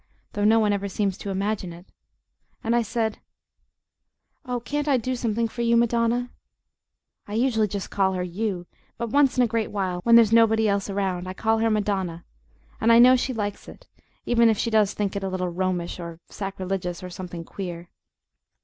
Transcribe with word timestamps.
though 0.33 0.43
no 0.43 0.59
one 0.59 0.73
ever 0.73 0.87
seems 0.89 1.15
to 1.15 1.29
imagine 1.29 1.71
it, 1.71 1.85
and 2.63 2.75
I 2.75 2.81
said: 2.81 3.19
"Oh, 4.47 4.59
can't 4.59 4.87
I 4.87 4.97
do 4.97 5.15
something 5.15 5.47
for 5.47 5.61
you, 5.61 5.77
Madonna?" 5.77 6.31
I 7.27 7.35
usually 7.35 7.67
just 7.67 7.91
call 7.91 8.13
her 8.13 8.23
"you," 8.23 8.65
but 8.97 9.11
once 9.11 9.37
in 9.37 9.43
a 9.43 9.47
great 9.47 9.69
while, 9.69 9.99
when 10.01 10.15
there's 10.15 10.33
nobody 10.33 10.67
else 10.67 10.89
around, 10.89 11.27
I 11.27 11.35
call 11.35 11.59
her 11.59 11.69
Madonna, 11.69 12.25
and 12.81 12.91
I 12.91 12.97
know 12.97 13.15
she 13.15 13.31
likes 13.31 13.67
it, 13.67 13.85
even 14.25 14.49
if 14.49 14.57
she 14.57 14.71
does 14.71 14.95
think 14.95 15.15
it 15.15 15.23
a 15.23 15.29
little 15.29 15.49
Romish 15.49 15.99
or 15.99 16.19
sacrilegious 16.29 17.03
or 17.03 17.11
something 17.11 17.43
queer. 17.43 17.87